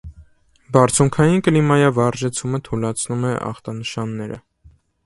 [0.77, 4.43] Բարձունքային կլիմայավարժեցումը թուլացնում է ախտանշանները։